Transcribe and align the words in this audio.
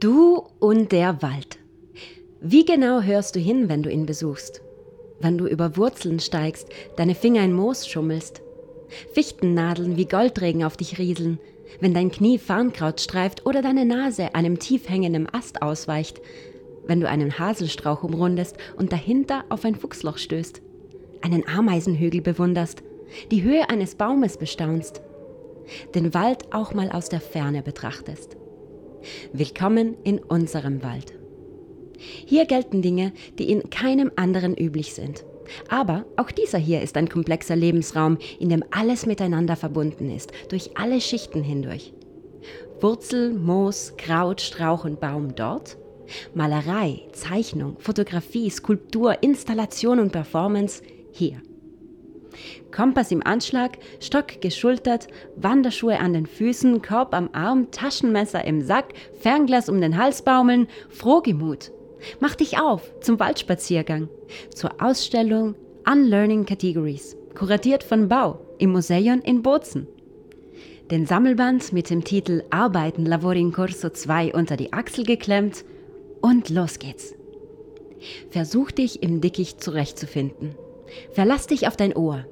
Du 0.00 0.44
und 0.60 0.92
der 0.92 1.20
Wald. 1.20 1.58
Wie 2.40 2.64
genau 2.64 3.02
hörst 3.02 3.36
du 3.36 3.38
hin, 3.38 3.68
wenn 3.68 3.82
du 3.82 3.90
ihn 3.90 4.06
besuchst? 4.06 4.62
Wenn 5.20 5.36
du 5.36 5.46
über 5.46 5.76
Wurzeln 5.76 6.20
steigst, 6.20 6.70
deine 6.96 7.14
Finger 7.14 7.44
in 7.44 7.52
Moos 7.52 7.86
schummelst? 7.86 8.40
Fichtennadeln 9.12 9.98
wie 9.98 10.06
Goldregen 10.06 10.64
auf 10.64 10.78
dich 10.78 10.98
rieseln, 10.98 11.38
wenn 11.80 11.92
dein 11.92 12.10
Knie 12.10 12.38
Farnkraut 12.38 13.02
streift 13.02 13.44
oder 13.44 13.60
deine 13.60 13.84
Nase 13.84 14.34
einem 14.34 14.58
tief 14.58 14.88
hängenden 14.88 15.28
Ast 15.30 15.60
ausweicht, 15.60 16.22
wenn 16.86 17.00
du 17.00 17.06
einen 17.06 17.38
Haselstrauch 17.38 18.02
umrundest 18.02 18.56
und 18.78 18.92
dahinter 18.92 19.44
auf 19.50 19.66
ein 19.66 19.74
Fuchsloch 19.74 20.16
stößt, 20.16 20.62
einen 21.20 21.46
Ameisenhügel 21.46 22.22
bewunderst, 22.22 22.82
die 23.30 23.42
Höhe 23.42 23.68
eines 23.68 23.96
Baumes 23.96 24.38
bestaunst, 24.38 25.02
den 25.94 26.14
Wald 26.14 26.54
auch 26.54 26.72
mal 26.72 26.90
aus 26.90 27.10
der 27.10 27.20
Ferne 27.20 27.62
betrachtest. 27.62 28.38
Willkommen 29.32 29.96
in 30.04 30.18
unserem 30.18 30.82
Wald. 30.82 31.14
Hier 31.98 32.46
gelten 32.46 32.82
Dinge, 32.82 33.12
die 33.38 33.50
in 33.50 33.70
keinem 33.70 34.10
anderen 34.16 34.56
üblich 34.56 34.94
sind. 34.94 35.24
Aber 35.68 36.06
auch 36.16 36.30
dieser 36.30 36.58
hier 36.58 36.80
ist 36.80 36.96
ein 36.96 37.08
komplexer 37.08 37.56
Lebensraum, 37.56 38.18
in 38.38 38.48
dem 38.48 38.64
alles 38.70 39.06
miteinander 39.06 39.56
verbunden 39.56 40.10
ist, 40.14 40.32
durch 40.48 40.76
alle 40.76 41.00
Schichten 41.00 41.42
hindurch. 41.42 41.92
Wurzel, 42.80 43.32
Moos, 43.34 43.94
Kraut, 43.96 44.40
Strauch 44.40 44.84
und 44.84 45.00
Baum 45.00 45.34
dort, 45.34 45.76
Malerei, 46.34 47.02
Zeichnung, 47.12 47.76
Fotografie, 47.78 48.50
Skulptur, 48.50 49.22
Installation 49.22 49.98
und 49.98 50.12
Performance 50.12 50.82
hier. 51.12 51.42
Kompass 52.70 53.10
im 53.10 53.24
Anschlag, 53.26 53.78
Stock 54.00 54.40
geschultert, 54.40 55.08
Wanderschuhe 55.36 55.98
an 55.98 56.12
den 56.12 56.26
Füßen, 56.26 56.82
Korb 56.82 57.14
am 57.14 57.30
Arm, 57.32 57.70
Taschenmesser 57.70 58.44
im 58.44 58.62
Sack, 58.62 58.92
Fernglas 59.20 59.68
um 59.68 59.80
den 59.80 59.96
Hals 59.96 60.22
baumeln, 60.22 60.68
Frohgemut. 60.88 61.72
Mach 62.20 62.34
dich 62.34 62.58
auf 62.58 62.90
zum 63.00 63.18
Waldspaziergang, 63.20 64.08
zur 64.54 64.70
Ausstellung 64.82 65.54
Unlearning 65.90 66.46
Categories, 66.46 67.16
kuratiert 67.34 67.82
von 67.82 68.08
Bau 68.08 68.40
im 68.58 68.72
Museum 68.72 69.20
in 69.22 69.42
Bozen. 69.42 69.86
Den 70.90 71.06
Sammelband 71.06 71.72
mit 71.72 71.88
dem 71.88 72.04
Titel 72.04 72.42
Arbeiten 72.50 73.06
Lavori 73.06 73.40
in 73.40 73.52
Corso 73.52 73.90
2 73.90 74.34
unter 74.34 74.56
die 74.56 74.72
Achsel 74.72 75.04
geklemmt 75.04 75.64
und 76.20 76.48
los 76.50 76.78
geht's. 76.78 77.14
Versuch 78.30 78.70
dich 78.70 79.02
im 79.02 79.20
Dickicht 79.20 79.62
zurechtzufinden. 79.62 80.54
Verlass 81.12 81.46
dich 81.46 81.66
auf 81.66 81.76
dein 81.76 81.96
Ohr. 81.96 82.26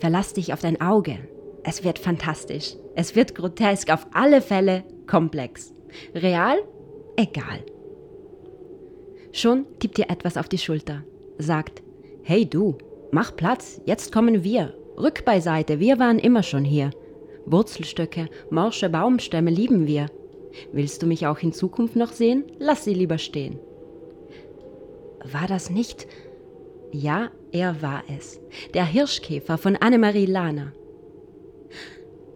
Verlass 0.00 0.32
dich 0.32 0.52
auf 0.52 0.60
dein 0.60 0.80
Auge. 0.80 1.18
Es 1.62 1.84
wird 1.84 1.98
fantastisch. 1.98 2.76
Es 2.94 3.14
wird 3.14 3.34
grotesk, 3.34 3.92
auf 3.92 4.06
alle 4.12 4.40
Fälle 4.40 4.84
komplex. 5.06 5.72
Real? 6.14 6.58
Egal. 7.16 7.64
Schon 9.32 9.66
tippt 9.78 9.98
dir 9.98 10.10
etwas 10.10 10.36
auf 10.36 10.48
die 10.48 10.58
Schulter, 10.58 11.04
sagt, 11.38 11.82
hey 12.22 12.48
du, 12.48 12.78
mach 13.10 13.36
Platz, 13.36 13.80
jetzt 13.84 14.12
kommen 14.12 14.42
wir. 14.42 14.74
Rück 14.96 15.24
beiseite, 15.24 15.78
wir 15.78 15.98
waren 15.98 16.18
immer 16.18 16.42
schon 16.42 16.64
hier. 16.64 16.90
Wurzelstöcke, 17.46 18.28
morsche 18.50 18.88
Baumstämme 18.88 19.50
lieben 19.50 19.86
wir. 19.86 20.06
Willst 20.72 21.02
du 21.02 21.06
mich 21.06 21.26
auch 21.26 21.38
in 21.38 21.52
Zukunft 21.52 21.96
noch 21.96 22.12
sehen? 22.12 22.44
Lass 22.58 22.84
sie 22.84 22.94
lieber 22.94 23.18
stehen. 23.18 23.58
War 25.24 25.46
das 25.46 25.70
nicht 25.70 26.06
ja, 26.90 27.30
er 27.52 27.82
war 27.82 28.02
es. 28.16 28.40
Der 28.74 28.84
Hirschkäfer 28.84 29.58
von 29.58 29.76
Annemarie 29.76 30.26
Lahner. 30.26 30.72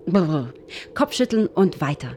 Brr, 0.07 0.53
Kopfschütteln 0.95 1.47
und 1.47 1.81
weiter. 1.81 2.17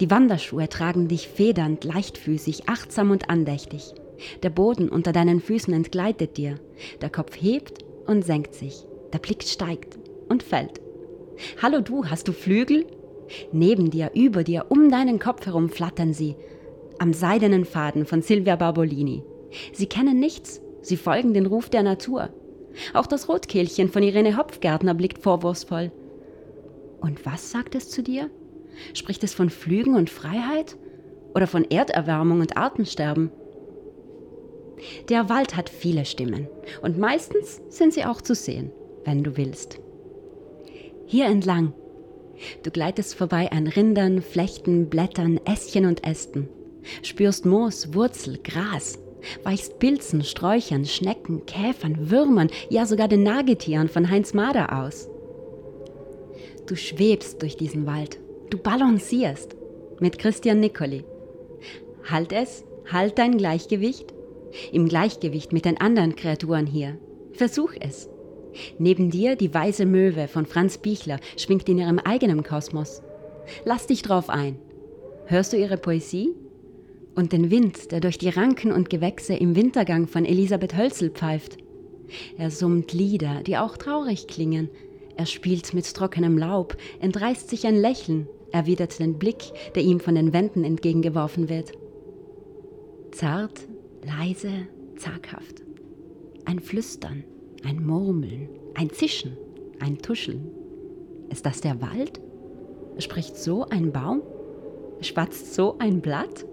Die 0.00 0.10
Wanderschuhe 0.10 0.68
tragen 0.68 1.08
dich 1.08 1.28
federnd, 1.28 1.84
leichtfüßig, 1.84 2.68
achtsam 2.68 3.10
und 3.10 3.28
andächtig. 3.30 3.94
Der 4.42 4.50
Boden 4.50 4.88
unter 4.88 5.12
deinen 5.12 5.40
Füßen 5.40 5.74
entgleitet 5.74 6.36
dir. 6.36 6.56
Der 7.00 7.10
Kopf 7.10 7.36
hebt 7.36 7.84
und 8.06 8.24
senkt 8.24 8.54
sich. 8.54 8.86
Der 9.12 9.18
Blick 9.18 9.42
steigt 9.42 9.98
und 10.28 10.42
fällt. 10.42 10.80
Hallo 11.60 11.80
du, 11.80 12.06
hast 12.06 12.28
du 12.28 12.32
Flügel? 12.32 12.86
Neben 13.52 13.90
dir, 13.90 14.10
über 14.14 14.44
dir, 14.44 14.66
um 14.68 14.90
deinen 14.90 15.18
Kopf 15.18 15.46
herum 15.46 15.68
flattern 15.68 16.12
sie. 16.12 16.36
Am 16.98 17.12
seidenen 17.12 17.64
Faden 17.64 18.06
von 18.06 18.22
Silvia 18.22 18.56
Barbolini. 18.56 19.22
Sie 19.72 19.86
kennen 19.86 20.20
nichts, 20.20 20.60
Sie 20.84 20.98
folgen 20.98 21.32
den 21.32 21.46
Ruf 21.46 21.70
der 21.70 21.82
Natur. 21.82 22.28
Auch 22.92 23.06
das 23.06 23.28
Rotkehlchen 23.28 23.88
von 23.88 24.02
Irene 24.02 24.36
Hopfgärtner 24.36 24.92
blickt 24.92 25.18
vorwurfsvoll. 25.18 25.90
Und 27.00 27.24
was 27.24 27.50
sagt 27.50 27.74
es 27.74 27.88
zu 27.88 28.02
dir? 28.02 28.30
Spricht 28.92 29.24
es 29.24 29.32
von 29.32 29.48
Flügen 29.48 29.96
und 29.96 30.10
Freiheit? 30.10 30.76
Oder 31.34 31.46
von 31.46 31.64
Erderwärmung 31.64 32.40
und 32.40 32.58
Artensterben? 32.58 33.30
Der 35.08 35.30
Wald 35.30 35.56
hat 35.56 35.70
viele 35.70 36.04
Stimmen 36.04 36.48
und 36.82 36.98
meistens 36.98 37.62
sind 37.70 37.94
sie 37.94 38.04
auch 38.04 38.20
zu 38.20 38.34
sehen, 38.34 38.70
wenn 39.04 39.24
du 39.24 39.38
willst. 39.38 39.80
Hier 41.06 41.26
entlang. 41.26 41.72
Du 42.62 42.70
gleitest 42.70 43.14
vorbei 43.14 43.50
an 43.52 43.68
Rindern, 43.68 44.20
Flechten, 44.20 44.90
Blättern, 44.90 45.40
Ästchen 45.46 45.86
und 45.86 46.06
Ästen. 46.06 46.48
Spürst 47.02 47.46
Moos, 47.46 47.94
Wurzel, 47.94 48.38
Gras 48.42 48.98
weichst 49.42 49.78
Pilzen, 49.78 50.22
Sträuchern, 50.22 50.84
Schnecken, 50.84 51.46
Käfern, 51.46 52.10
Würmern, 52.10 52.50
ja 52.68 52.86
sogar 52.86 53.08
den 53.08 53.22
Nagetieren 53.22 53.88
von 53.88 54.10
Heinz 54.10 54.34
Mader 54.34 54.84
aus. 54.84 55.08
Du 56.66 56.76
schwebst 56.76 57.42
durch 57.42 57.56
diesen 57.56 57.86
Wald, 57.86 58.18
du 58.50 58.58
balancierst 58.58 59.56
mit 60.00 60.18
Christian 60.18 60.60
Nicoli. 60.60 61.04
Halt 62.08 62.32
es, 62.32 62.64
halt 62.90 63.18
dein 63.18 63.38
Gleichgewicht. 63.38 64.12
Im 64.72 64.88
Gleichgewicht 64.88 65.52
mit 65.52 65.64
den 65.64 65.80
anderen 65.80 66.14
Kreaturen 66.16 66.66
hier. 66.66 66.96
Versuch 67.32 67.72
es. 67.80 68.08
Neben 68.78 69.10
dir 69.10 69.34
die 69.36 69.52
weiße 69.52 69.84
Möwe 69.84 70.28
von 70.28 70.46
Franz 70.46 70.78
Bichler 70.78 71.18
schwingt 71.36 71.68
in 71.68 71.78
ihrem 71.78 71.98
eigenen 71.98 72.44
Kosmos. 72.44 73.02
Lass 73.64 73.86
dich 73.86 74.02
drauf 74.02 74.30
ein. 74.30 74.58
Hörst 75.26 75.52
du 75.52 75.56
ihre 75.56 75.76
Poesie? 75.76 76.34
Und 77.14 77.32
den 77.32 77.50
Wind, 77.50 77.92
der 77.92 78.00
durch 78.00 78.18
die 78.18 78.28
Ranken 78.28 78.72
und 78.72 78.90
Gewächse 78.90 79.34
im 79.34 79.56
Wintergang 79.56 80.06
von 80.06 80.24
Elisabeth 80.24 80.76
Hölzel 80.76 81.10
pfeift. 81.10 81.58
Er 82.38 82.50
summt 82.50 82.92
Lieder, 82.92 83.42
die 83.42 83.56
auch 83.56 83.76
traurig 83.76 84.26
klingen. 84.26 84.68
Er 85.16 85.26
spielt 85.26 85.74
mit 85.74 85.92
trockenem 85.94 86.38
Laub, 86.38 86.76
entreißt 87.00 87.48
sich 87.48 87.66
ein 87.66 87.76
Lächeln, 87.76 88.28
erwidert 88.52 88.98
den 88.98 89.18
Blick, 89.18 89.52
der 89.74 89.82
ihm 89.82 90.00
von 90.00 90.14
den 90.14 90.32
Wänden 90.32 90.64
entgegengeworfen 90.64 91.48
wird. 91.48 91.72
Zart, 93.12 93.60
leise, 94.04 94.66
zaghaft. 94.96 95.62
Ein 96.44 96.58
Flüstern, 96.58 97.24
ein 97.64 97.84
Murmeln, 97.84 98.48
ein 98.74 98.90
Zischen, 98.90 99.36
ein 99.78 99.98
Tuscheln. 99.98 100.50
Ist 101.30 101.46
das 101.46 101.60
der 101.60 101.80
Wald? 101.80 102.20
Spricht 102.98 103.36
so 103.36 103.64
ein 103.68 103.92
Baum? 103.92 104.22
Schwatzt 105.00 105.54
so 105.54 105.76
ein 105.78 106.00
Blatt? 106.00 106.44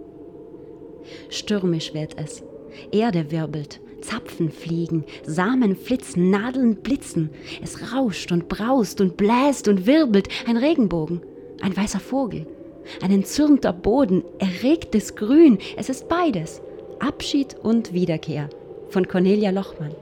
Stürmisch 1.29 1.94
wird 1.94 2.16
es. 2.17 2.44
Erde 2.91 3.31
wirbelt, 3.31 3.79
Zapfen 4.01 4.51
fliegen, 4.51 5.06
Samen 5.25 5.75
flitzen, 5.75 6.29
Nadeln 6.29 6.75
blitzen. 6.78 7.29
Es 7.62 7.94
rauscht 7.94 8.31
und 8.31 8.47
braust 8.47 9.01
und 9.01 9.17
bläst 9.17 9.67
und 9.67 9.85
wirbelt. 9.85 10.28
Ein 10.47 10.57
Regenbogen, 10.57 11.22
ein 11.62 11.75
weißer 11.75 12.00
Vogel, 12.00 12.47
ein 13.01 13.12
entzürnter 13.12 13.73
Boden, 13.73 14.23
erregtes 14.39 15.16
Grün. 15.16 15.59
Es 15.78 15.89
ist 15.89 16.07
beides. 16.09 16.62
Abschied 17.00 17.56
und 17.56 17.94
Wiederkehr 17.94 18.50
von 18.89 19.07
Cornelia 19.07 19.50
Lochmann. 19.50 19.95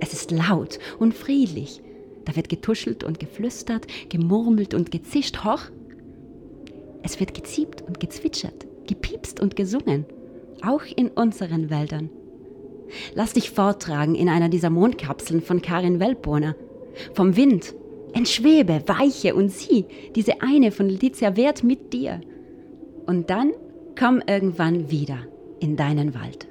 Es 0.00 0.12
ist 0.12 0.30
laut 0.30 0.78
und 0.98 1.14
friedlich. 1.14 1.80
Da 2.24 2.36
wird 2.36 2.48
getuschelt 2.48 3.04
und 3.04 3.20
geflüstert, 3.20 3.86
gemurmelt 4.08 4.74
und 4.74 4.90
gezischt. 4.90 5.44
Hoch! 5.44 5.62
Es 7.02 7.20
wird 7.20 7.34
geziebt 7.34 7.82
und 7.82 8.00
gezwitschert 8.00 8.66
gepiepst 8.86 9.40
und 9.40 9.56
gesungen, 9.56 10.04
auch 10.62 10.82
in 10.96 11.08
unseren 11.08 11.70
Wäldern. 11.70 12.10
Lass 13.14 13.32
dich 13.32 13.50
vortragen 13.50 14.14
in 14.14 14.28
einer 14.28 14.48
dieser 14.48 14.70
Mondkapseln 14.70 15.40
von 15.40 15.62
Karin 15.62 16.00
Weltbohner. 16.00 16.54
Vom 17.12 17.36
Wind, 17.36 17.74
entschwebe, 18.12 18.82
weiche 18.86 19.34
und 19.34 19.50
sieh, 19.50 19.86
diese 20.14 20.42
eine 20.42 20.70
von 20.70 20.88
Letizia 20.88 21.36
Wert 21.36 21.64
mit 21.64 21.92
dir. 21.92 22.20
Und 23.06 23.30
dann 23.30 23.52
komm 23.98 24.22
irgendwann 24.26 24.90
wieder 24.90 25.18
in 25.60 25.76
deinen 25.76 26.14
Wald. 26.14 26.46